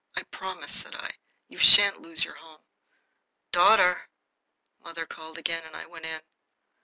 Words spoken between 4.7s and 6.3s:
mother called again, and I went in.